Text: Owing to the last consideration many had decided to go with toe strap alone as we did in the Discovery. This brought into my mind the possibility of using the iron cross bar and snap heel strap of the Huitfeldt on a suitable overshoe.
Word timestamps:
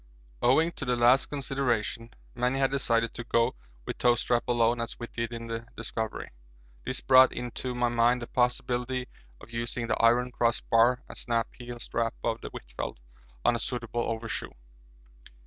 Owing 0.41 0.71
to 0.77 0.85
the 0.85 0.95
last 0.95 1.27
consideration 1.27 2.09
many 2.33 2.57
had 2.57 2.71
decided 2.71 3.13
to 3.13 3.23
go 3.23 3.53
with 3.85 3.99
toe 3.99 4.15
strap 4.15 4.47
alone 4.47 4.81
as 4.81 4.97
we 4.97 5.05
did 5.05 5.31
in 5.31 5.45
the 5.45 5.67
Discovery. 5.77 6.31
This 6.83 7.01
brought 7.01 7.31
into 7.31 7.75
my 7.75 7.87
mind 7.87 8.23
the 8.23 8.27
possibility 8.27 9.07
of 9.39 9.51
using 9.51 9.85
the 9.85 10.03
iron 10.03 10.31
cross 10.31 10.59
bar 10.59 11.03
and 11.07 11.15
snap 11.15 11.49
heel 11.53 11.79
strap 11.79 12.15
of 12.23 12.41
the 12.41 12.49
Huitfeldt 12.49 12.97
on 13.45 13.55
a 13.55 13.59
suitable 13.59 14.01
overshoe. 14.09 14.53